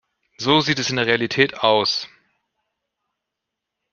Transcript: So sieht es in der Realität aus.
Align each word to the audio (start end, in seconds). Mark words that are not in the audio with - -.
So 0.39 0.61
sieht 0.61 0.79
es 0.79 0.89
in 0.89 0.95
der 0.95 1.05
Realität 1.05 1.59
aus. 1.59 2.09